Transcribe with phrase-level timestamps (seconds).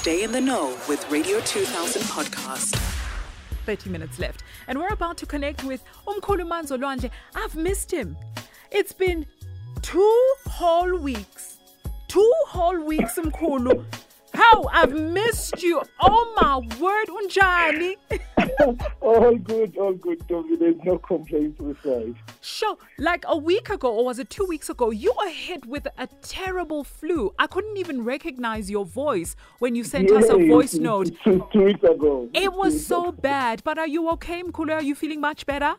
[0.00, 2.74] Stay in the know with Radio 2000 podcast.
[3.66, 4.44] 30 minutes left.
[4.66, 7.10] And we're about to connect with Umkhulu Manzolwandle.
[7.34, 8.16] I've missed him.
[8.70, 9.26] It's been
[9.82, 11.58] two whole weeks.
[12.08, 13.84] Two whole weeks, Umkhulu.
[14.32, 15.82] How I've missed you.
[16.00, 17.96] Oh my word, Unjani.
[19.00, 20.56] all good, all good, Tommy.
[20.56, 22.14] There's no complaints to side.
[22.40, 22.76] Sure.
[22.98, 26.06] Like a week ago, or was it two weeks ago, you were hit with a
[26.22, 27.32] terrible flu.
[27.38, 31.10] I couldn't even recognize your voice when you sent us a voice note.
[31.24, 32.28] Two, two weeks ago.
[32.34, 33.62] It was so bad.
[33.64, 34.74] But are you okay, Mkhulu?
[34.74, 35.76] Are you feeling much better?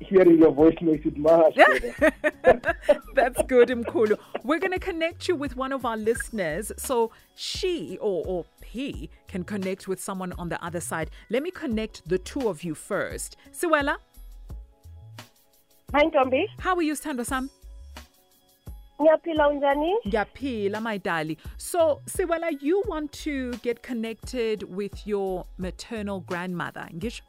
[0.00, 2.12] Hearing your voice makes it much better.
[3.14, 4.18] That's good, Mkhulu.
[4.42, 9.10] We're going to connect you with one of our listeners so she or, or he
[9.28, 11.10] can connect with someone on the other side.
[11.28, 13.36] Let me connect the two of you first.
[13.52, 13.96] Siwela,
[15.92, 17.50] Hi Ntombi, how are you, Stando Sam?
[19.00, 19.94] ngiyaphila unjani?
[20.06, 21.36] Ngiyaphila, my darling.
[21.56, 26.88] So, Siwela, you want to get connected with your maternal grandmother.
[26.94, 27.22] Ngisho?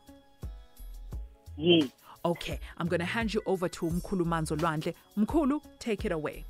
[1.58, 1.90] Yes.
[2.24, 4.94] Okay, I'm going to hand you over to Mkulu Manzo Lwandle.
[5.18, 6.46] Mkhulu, take it away.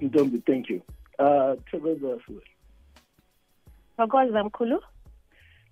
[0.00, 0.80] Ntombi, thank you.
[1.18, 2.18] Uh, Trevor,
[3.98, 4.80] Thokoza mkhulu.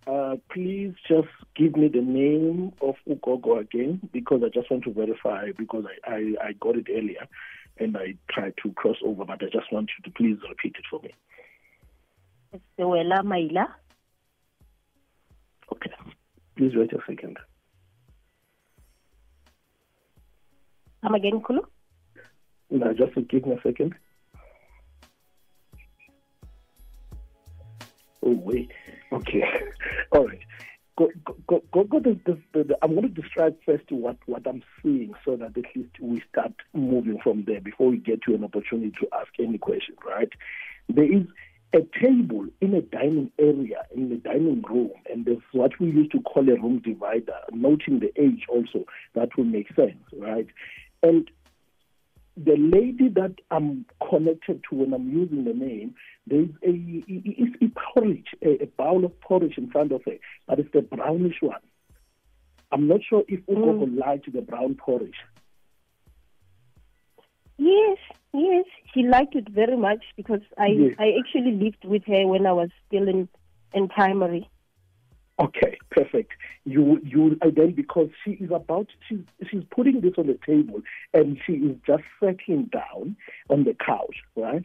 [0.07, 4.93] uh, please just give me the name of Ugogo again because I just want to
[4.93, 7.27] verify because I, I, I got it earlier
[7.79, 10.85] and I tried to cross over, but I just want you to please repeat it
[10.91, 11.11] for me.
[12.79, 13.67] Sewela Maila.
[15.73, 15.93] Okay.
[16.57, 17.39] Please wait a second.
[21.03, 21.65] Come again mkhulu?
[22.71, 23.95] No, just give me a second.
[28.23, 28.71] Oh wait.
[29.13, 29.43] Okay.
[30.13, 30.41] All right.
[30.99, 31.09] Go
[31.47, 32.01] go go go.
[32.01, 35.65] the, the, the, I'm going to describe first what what I'm seeing, so that at
[35.75, 39.59] least we start moving from there before we get to an opportunity to ask any
[39.59, 39.97] question.
[40.07, 40.29] Right?
[40.89, 41.27] There is
[41.73, 46.13] a table in a dining area in the dining room, and there's what we used
[46.13, 47.39] to call a room divider.
[47.53, 50.49] Noting the age also, that will make sense, right?
[51.03, 51.31] And
[52.37, 55.95] the lady that I'm connected to when I'm using the name,
[56.27, 60.17] there's a, it's a porridge, a, a bowl of porridge in front of her,
[60.47, 61.61] but it's the brownish one.
[62.73, 63.99] I'm not sure if Ugogo mm.
[63.99, 65.17] liked the brown porridge.
[67.59, 67.99] Yes,
[68.33, 68.65] yes.
[68.95, 70.95] She liked it very much because I Yes.
[70.99, 73.29] I actually lived with her when I was still in
[73.75, 74.49] in primary.
[75.41, 76.33] Okay, perfect.
[76.65, 79.21] You you then because she is about she's
[79.51, 80.83] she's putting this on the table
[81.15, 83.17] and she is just settling down
[83.49, 84.65] on the couch, right?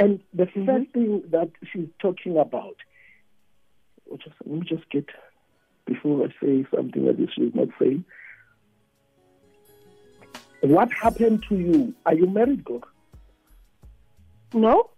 [0.00, 0.66] And the mm-hmm.
[0.66, 2.74] first thing that she's talking about,
[4.18, 5.06] just let me just get
[5.86, 8.04] before I say something that she's not saying.
[10.62, 11.94] What happened to you?
[12.04, 12.86] Are you married, Gog?
[14.52, 14.90] No?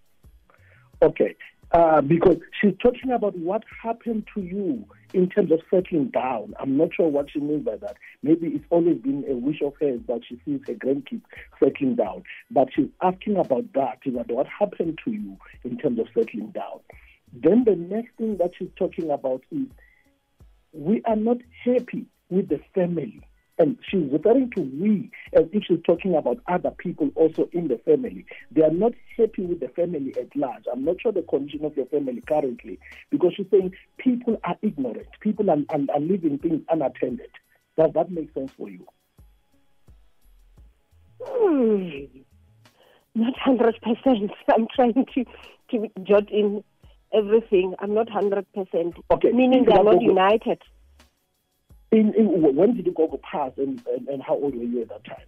[1.02, 1.36] Okay.
[1.70, 6.54] Uh, because she's talking about what happened to you in terms of settling down.
[6.58, 7.96] I'm not sure what she means by that.
[8.22, 11.22] Maybe it's always been a wish of hers that she sees her grandkids
[11.62, 12.22] settling down.
[12.50, 13.98] But she's asking about that,
[14.28, 16.80] what happened to you in terms of settling down.
[17.34, 19.66] Then the next thing that she's talking about is
[20.72, 23.20] we are not happy with the family.
[23.58, 27.78] And she's referring to we as if she's talking about other people also in the
[27.78, 28.24] family.
[28.52, 30.64] They are not happy with the family at large.
[30.72, 32.78] I'm not sure the condition of your family currently
[33.10, 35.08] because she's saying people are ignorant.
[35.20, 37.30] People are, are, are leaving things unattended.
[37.76, 38.86] Does that make sense for you?
[41.20, 42.20] Hmm.
[43.14, 44.30] Not hundred percent.
[44.54, 45.24] I'm trying to
[45.70, 46.62] to jot in
[47.12, 47.74] everything.
[47.80, 48.94] I'm not hundred percent.
[49.10, 49.32] Okay.
[49.32, 50.62] Meaning they are not united.
[51.90, 54.82] In, in, when did you go go pass and, and, and how old were you
[54.82, 55.26] at that time?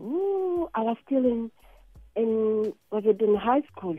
[0.00, 1.50] Ooh, I was still in
[2.14, 3.96] in was it in high school?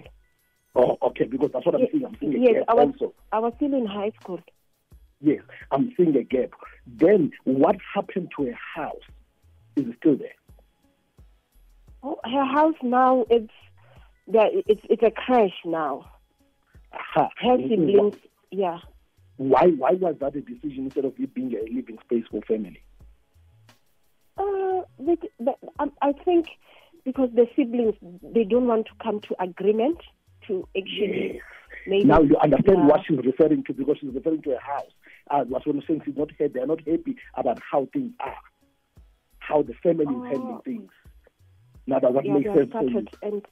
[0.75, 2.06] Oh, okay, because that's what I'm Ye- seeing.
[2.06, 3.13] I'm seeing a yes, gap I was also.
[3.31, 4.40] I was still in high school.
[5.22, 5.41] Yes,
[5.72, 6.52] I'm seeing a gap.
[6.88, 9.01] Then what happened to a house?
[9.75, 10.30] Is it still there?
[12.01, 13.51] Oh, her house now it's
[14.31, 16.09] yeah, it's it's a crash now.
[16.94, 17.30] Aha.
[17.38, 17.69] Her mm-hmm.
[17.69, 18.16] siblings,
[18.51, 18.80] yeah.
[19.39, 22.83] Why why was that a decision instead of it being a living space for family?
[24.38, 26.47] Uh, but, but, um, I think
[27.06, 29.97] because the siblings they don't want to come to agreement
[30.47, 31.44] to actually Yes.
[31.88, 32.86] maybe Now you understand yeah.
[32.88, 34.91] what she's referring to because she's referring to a house.
[35.31, 36.51] Uh, what I'm saying she's not happy.
[36.56, 38.35] They're not happy about how things are,
[39.39, 40.62] how the family is handling Oh.
[40.65, 40.92] things.
[41.88, 43.45] Now that yeah, make sense started and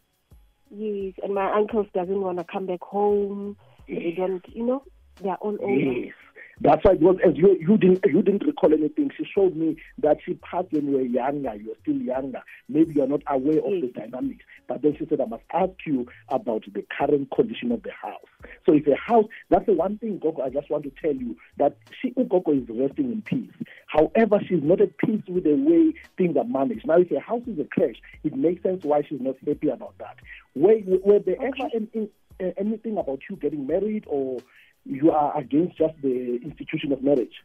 [0.69, 3.55] yes, and my uncles doesn't want to come back home.
[3.87, 4.83] They don't, you know,
[5.21, 5.71] they're all over.
[5.71, 6.13] Yes.
[6.59, 9.11] That's why it was as you you didn't you didn't recall anything.
[9.15, 11.53] She showed me that she passed when you were younger.
[11.55, 12.41] You were still younger.
[12.67, 14.43] Maybe you are not aware of the dynamics.
[14.67, 18.25] But then she said, I must ask you about the current condition of the house.
[18.65, 20.41] So if a house, that's the one thing, Gogo.
[20.41, 23.53] I just want to tell you that she Gogo is resting in peace.
[23.85, 26.87] However, she's not at peace with the way things are managed.
[26.87, 29.95] Now, if a house is a crash, it makes sense why she's not happy about
[29.99, 30.17] that.
[30.55, 32.09] Were, were there ever in, in,
[32.39, 34.39] uh, anything about you getting married or
[34.89, 37.43] you are against just the institution of marriage?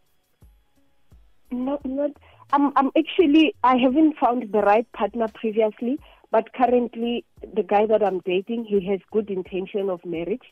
[1.50, 2.12] No, not.
[2.52, 3.54] I'm, I'm actually.
[3.62, 5.98] I haven't found the right partner previously,
[6.30, 7.24] but currently
[7.54, 10.42] the guy that I'm dating, he has good intention of marriage.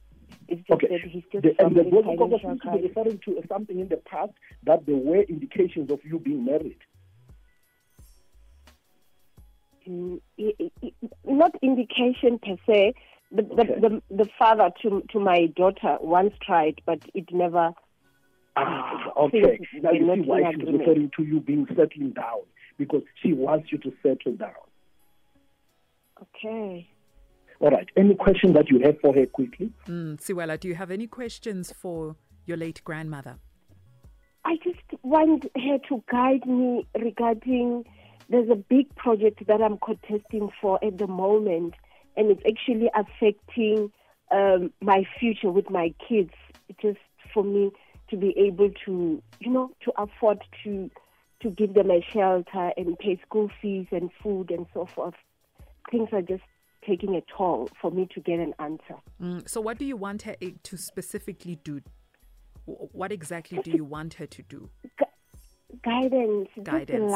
[0.48, 0.88] It's just Okay.
[0.88, 3.78] that he's just The, and the a Gogo Gogo seems to be referring to something
[3.78, 4.32] in the past
[4.64, 6.78] that there were indications of you being married.
[9.88, 10.20] Mm,
[11.24, 12.94] not indication per se.
[13.32, 13.80] The, the, Okay.
[13.80, 17.72] the, the father to to my daughter once tried, but it never.
[18.56, 19.58] Ah, I think okay.
[19.80, 20.80] Now you not see why she's agreement.
[20.80, 22.40] referring to you being settling down
[22.76, 24.50] because she wants you to settle down.
[26.22, 26.88] Okay.
[27.60, 27.88] All right.
[27.96, 29.70] Any question that you have for her quickly?
[29.86, 32.16] Mm, Siwela, do you have any questions for
[32.46, 33.36] your late grandmother?
[34.44, 37.84] I just want her to guide me regarding.
[38.28, 41.74] There's a big project that I'm contesting for at the moment,
[42.16, 43.90] and it's actually affecting
[44.30, 46.32] um, my future with my kids.
[46.80, 46.98] Just
[47.34, 47.70] for me
[48.10, 50.90] to be able to, you know, to afford to
[51.42, 55.14] to give them a shelter and pay school fees and food and so forth.
[55.90, 56.42] Things are just
[56.86, 58.96] taking a toll for me to get an answer.
[59.20, 61.80] Mm, so, what do you want her eh, to specifically do?
[62.66, 64.70] What exactly do you want her to do?
[65.82, 67.12] Guidance, just a Guidance.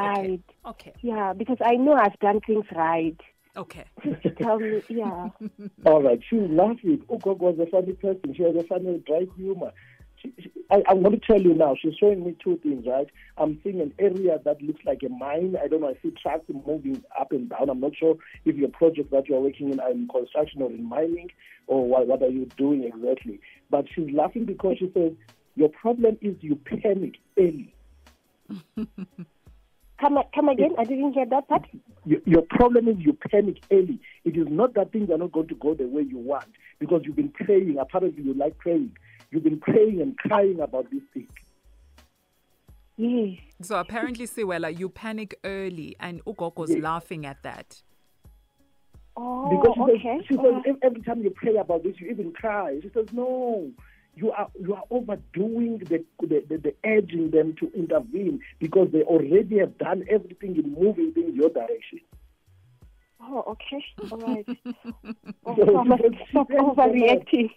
[0.67, 0.91] Okay.
[0.91, 0.93] Okay.
[1.02, 3.17] Yeah, because I know I've done things right.
[3.56, 3.85] Okay.
[4.05, 5.29] Just to tell me, yeah.
[5.87, 6.21] All right.
[6.29, 7.05] She's laughing.
[7.09, 8.35] Ugog was a funny person.
[8.35, 9.73] She has a funny dry humor.
[10.21, 11.77] She, she, I, I'm going to tell you now.
[11.81, 13.09] She's showing me two things, right?
[13.39, 15.56] I'm seeing an area that looks like a mine.
[15.62, 15.89] I don't know.
[15.89, 17.71] I see trucks moving up and down.
[17.71, 20.85] I'm not sure if your project that you're working in are in construction or in
[20.85, 21.31] mining
[21.67, 23.41] or what, what are you doing exactly.
[23.71, 25.12] But she's laughing because she says,
[25.55, 27.75] your problem is you panic early.
[30.05, 30.75] Come, come again?
[30.77, 31.65] I didn't hear that part.
[32.05, 33.99] Your, your problem is you panic early.
[34.25, 36.45] It is not that things are not going to go the way you want
[36.79, 37.79] because you've been praying.
[37.81, 38.95] Apparently, you like praying.
[39.31, 41.29] You've been praying and crying about this thing.
[42.99, 43.39] Yes.
[43.62, 47.83] So, apparently, Siwela, you panic early, and Ugogo's laughing at that.
[49.17, 50.03] Oh, Because she okay.
[50.03, 50.61] says, she says uh-huh.
[50.67, 50.79] right.
[50.83, 52.79] every time you pray about this, you even cry.
[52.83, 53.71] She says, no,
[54.17, 59.03] you are you are overdoing the the, the, the urging them to intervene because they
[59.03, 62.01] already have done everything in moving in your direction.
[63.21, 63.83] Oh, okay.
[64.13, 64.47] All right.
[65.47, 66.59] oh, So so I she must stop much.
[66.61, 67.51] overreacting.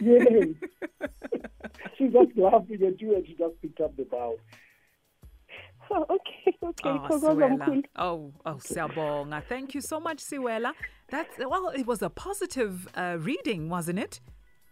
[0.00, 0.48] Yes.
[1.96, 4.36] She's just laughing at you and she just picked up the bow.
[5.90, 6.88] Oh, okay, okay.
[6.88, 7.58] Oh, Siwela.
[7.58, 7.84] mkhulu.
[7.96, 9.42] Oh, oh, Siyabonga.
[9.44, 10.72] Thank you so much, Siwela.
[11.10, 14.20] That's well, it was a positive uh, reading, wasn't it?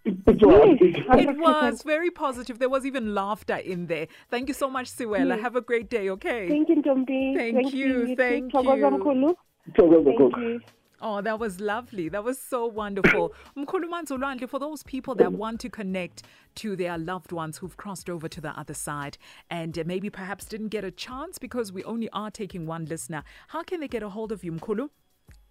[0.05, 0.79] It, it was.
[0.81, 2.59] It- It was very positive.
[2.59, 4.07] There was even laughter in there.
[4.31, 5.39] Thank you so much, Siwela.
[5.41, 6.49] Have a great day, okay?
[6.49, 7.37] Thank you, Ntombi.
[7.37, 8.17] Thank you, too.
[8.17, 8.99] thank Thokoza you.
[8.99, 9.35] mkhulu.
[9.77, 10.39] Thank Gogo.
[10.39, 10.61] you.
[11.03, 12.09] Oh, that was lovely.
[12.11, 13.33] That was so wonderful.
[13.57, 16.23] Mkhulu Manzolwandle, for those people that want to connect
[16.57, 19.17] to their loved ones who've crossed over to the other side
[19.51, 23.63] and maybe perhaps didn't get a chance because we only are taking one listener, how
[23.63, 24.91] can they get a hold of you, Mkhulu?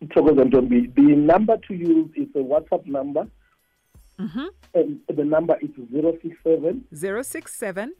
[0.06, 0.50] Thokoza
[0.95, 3.28] The number to use is a WhatsApp number.
[4.19, 4.45] Mm-hmm.
[4.74, 7.94] And the number is 067 067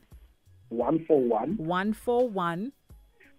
[0.69, 2.71] 141 141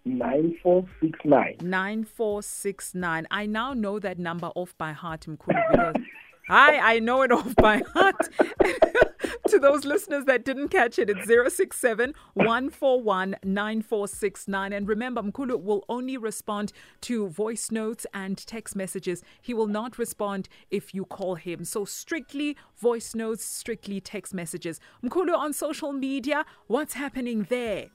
[0.03, 1.57] 9469.
[1.61, 3.27] 9469.
[3.29, 5.95] I now know that number off by heart, Mkhulu, because
[6.49, 8.29] I, I know it off by heart.
[9.51, 14.73] to those listeners that didn't catch it, it's 067 141 9469.
[14.73, 19.23] And remember, Mkhulu will only respond to voice notes and text messages.
[19.41, 21.65] He will not respond if you call him.
[21.65, 24.79] So, strictly voice notes, strictly text messages.
[25.03, 27.89] Mkhulu on social media, what's happening there?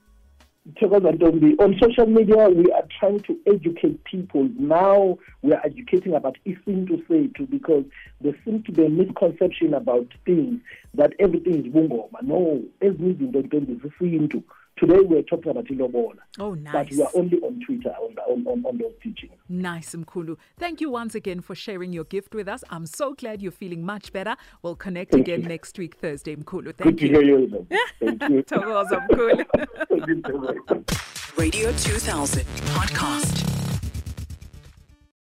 [0.75, 4.49] Ntombi, on social media, we are trying to educate people.
[4.57, 7.85] Now we are educating about to say to because
[8.21, 10.59] there seems to be a misconception about things
[10.93, 12.21] that everything is bungoma.
[12.21, 14.43] No, everything is isintu.
[14.77, 16.19] Today we're talking about Ilobola.
[16.39, 19.31] Oh, But we are only on Twitter on, the, on, on, on those teachings.
[19.49, 20.37] Nice, Mkhulu.
[20.59, 22.63] Thank you once again for sharing your gift with us.
[22.69, 24.35] I'm so glad you're feeling much better.
[24.61, 25.47] We'll connect Thank again you.
[25.49, 26.65] next week, Thursday, Mkhulu.
[26.65, 27.11] Good Thank to you.
[27.11, 27.67] hear you.
[27.99, 28.43] Thank you.
[28.47, 29.45] Thokoza, Mkhulu.
[29.89, 31.37] Thank you so much.
[31.37, 32.43] Radio 2000
[32.75, 33.56] podcast.